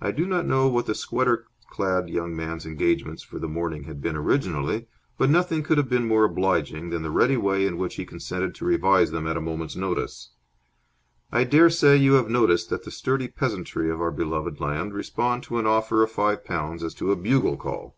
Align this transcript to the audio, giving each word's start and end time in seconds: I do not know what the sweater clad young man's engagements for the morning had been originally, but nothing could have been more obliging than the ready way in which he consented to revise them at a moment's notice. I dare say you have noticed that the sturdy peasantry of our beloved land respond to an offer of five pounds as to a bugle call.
I 0.00 0.12
do 0.12 0.24
not 0.24 0.46
know 0.46 0.66
what 0.66 0.86
the 0.86 0.94
sweater 0.94 1.44
clad 1.68 2.08
young 2.08 2.34
man's 2.34 2.64
engagements 2.64 3.22
for 3.22 3.38
the 3.38 3.46
morning 3.46 3.84
had 3.84 4.00
been 4.00 4.16
originally, 4.16 4.88
but 5.18 5.28
nothing 5.28 5.62
could 5.62 5.76
have 5.76 5.90
been 5.90 6.08
more 6.08 6.24
obliging 6.24 6.88
than 6.88 7.02
the 7.02 7.10
ready 7.10 7.36
way 7.36 7.66
in 7.66 7.76
which 7.76 7.96
he 7.96 8.06
consented 8.06 8.54
to 8.54 8.64
revise 8.64 9.10
them 9.10 9.26
at 9.26 9.36
a 9.36 9.42
moment's 9.42 9.76
notice. 9.76 10.30
I 11.30 11.44
dare 11.44 11.68
say 11.68 11.98
you 11.98 12.14
have 12.14 12.30
noticed 12.30 12.70
that 12.70 12.84
the 12.84 12.90
sturdy 12.90 13.28
peasantry 13.28 13.90
of 13.90 14.00
our 14.00 14.10
beloved 14.10 14.58
land 14.58 14.94
respond 14.94 15.42
to 15.42 15.58
an 15.58 15.66
offer 15.66 16.02
of 16.02 16.10
five 16.10 16.42
pounds 16.42 16.82
as 16.82 16.94
to 16.94 17.12
a 17.12 17.16
bugle 17.16 17.58
call. 17.58 17.94